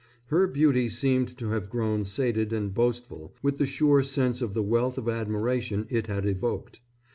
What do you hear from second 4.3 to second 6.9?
of the wealth of admiration it had evoked.